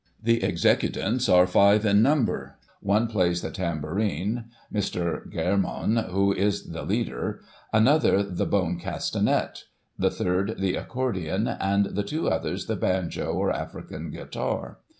[0.19, 5.31] The executants are five in number; one plays the tambourine, Mr.
[5.31, 9.65] Germon, who is the leader; another the bone castanet;
[9.99, 14.79] the third, the accordion; and the two others, the banjo, or African guitar.